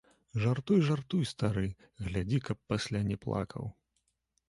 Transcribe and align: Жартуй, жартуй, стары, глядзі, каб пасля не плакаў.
Жартуй, 0.43 0.79
жартуй, 0.87 1.27
стары, 1.33 1.65
глядзі, 2.07 2.43
каб 2.51 2.65
пасля 2.73 3.07
не 3.15 3.23
плакаў. 3.27 3.73